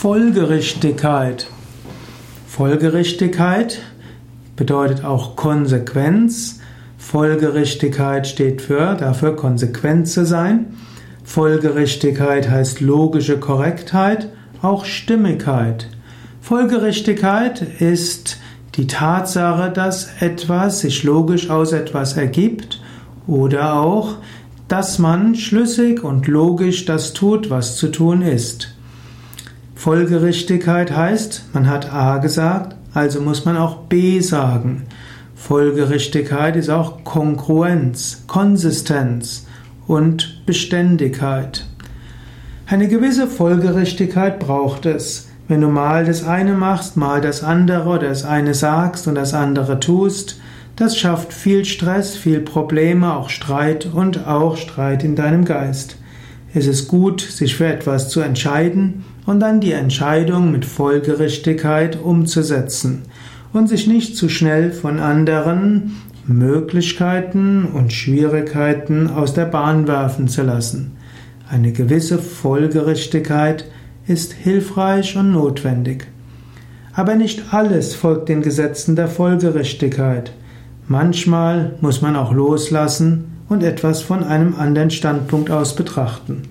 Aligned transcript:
Folgerichtigkeit. 0.00 1.48
Folgerichtigkeit 2.46 3.80
bedeutet 4.54 5.04
auch 5.04 5.34
Konsequenz. 5.34 6.60
Folgerichtigkeit 6.98 8.28
steht 8.28 8.62
für 8.62 8.94
dafür 8.94 9.34
konsequent 9.34 10.06
zu 10.06 10.24
sein. 10.24 10.66
Folgerichtigkeit 11.24 12.48
heißt 12.48 12.80
logische 12.80 13.40
Korrektheit, 13.40 14.28
auch 14.62 14.84
Stimmigkeit. 14.84 15.88
Folgerichtigkeit 16.40 17.60
ist 17.80 18.38
die 18.76 18.86
Tatsache, 18.86 19.72
dass 19.72 20.10
etwas 20.20 20.78
sich 20.78 21.02
logisch 21.02 21.50
aus 21.50 21.72
etwas 21.72 22.16
ergibt 22.16 22.80
oder 23.26 23.74
auch, 23.80 24.18
dass 24.68 25.00
man 25.00 25.34
schlüssig 25.34 26.04
und 26.04 26.28
logisch 26.28 26.84
das 26.84 27.14
tut, 27.14 27.50
was 27.50 27.76
zu 27.76 27.88
tun 27.88 28.22
ist. 28.22 28.77
Folgerichtigkeit 29.78 30.90
heißt, 30.90 31.50
man 31.52 31.68
hat 31.68 31.92
A 31.94 32.18
gesagt, 32.18 32.74
also 32.94 33.20
muss 33.20 33.44
man 33.44 33.56
auch 33.56 33.76
B 33.84 34.18
sagen. 34.18 34.86
Folgerichtigkeit 35.36 36.56
ist 36.56 36.68
auch 36.68 37.04
Kongruenz, 37.04 38.24
Konsistenz 38.26 39.46
und 39.86 40.42
Beständigkeit. 40.46 41.64
Eine 42.66 42.88
gewisse 42.88 43.28
Folgerichtigkeit 43.28 44.40
braucht 44.40 44.84
es. 44.84 45.28
Wenn 45.46 45.60
du 45.60 45.68
mal 45.68 46.04
das 46.04 46.26
eine 46.26 46.54
machst, 46.54 46.96
mal 46.96 47.20
das 47.20 47.44
andere 47.44 47.88
oder 47.88 48.08
das 48.08 48.24
eine 48.24 48.54
sagst 48.54 49.06
und 49.06 49.14
das 49.14 49.32
andere 49.32 49.78
tust, 49.78 50.40
das 50.74 50.98
schafft 50.98 51.32
viel 51.32 51.64
Stress, 51.64 52.16
viel 52.16 52.40
Probleme, 52.40 53.14
auch 53.14 53.30
Streit 53.30 53.86
und 53.86 54.26
auch 54.26 54.56
Streit 54.56 55.04
in 55.04 55.14
deinem 55.14 55.44
Geist. 55.44 55.98
Es 56.54 56.66
ist 56.66 56.88
gut, 56.88 57.20
sich 57.20 57.56
für 57.56 57.66
etwas 57.66 58.08
zu 58.08 58.20
entscheiden 58.20 59.04
und 59.26 59.40
dann 59.40 59.60
die 59.60 59.72
Entscheidung 59.72 60.50
mit 60.50 60.64
Folgerichtigkeit 60.64 62.00
umzusetzen 62.02 63.02
und 63.52 63.68
sich 63.68 63.86
nicht 63.86 64.16
zu 64.16 64.28
schnell 64.30 64.72
von 64.72 64.98
anderen 64.98 65.96
Möglichkeiten 66.26 67.66
und 67.66 67.92
Schwierigkeiten 67.92 69.10
aus 69.10 69.34
der 69.34 69.44
Bahn 69.44 69.86
werfen 69.86 70.28
zu 70.28 70.42
lassen. 70.42 70.92
Eine 71.50 71.72
gewisse 71.72 72.18
Folgerichtigkeit 72.18 73.66
ist 74.06 74.32
hilfreich 74.32 75.16
und 75.16 75.32
notwendig. 75.32 76.06
Aber 76.94 77.14
nicht 77.14 77.54
alles 77.54 77.94
folgt 77.94 78.28
den 78.28 78.42
Gesetzen 78.42 78.96
der 78.96 79.08
Folgerichtigkeit. 79.08 80.32
Manchmal 80.86 81.74
muss 81.80 82.00
man 82.02 82.16
auch 82.16 82.32
loslassen 82.32 83.37
und 83.48 83.62
etwas 83.62 84.02
von 84.02 84.24
einem 84.24 84.54
anderen 84.56 84.90
Standpunkt 84.90 85.50
aus 85.50 85.74
betrachten. 85.74 86.42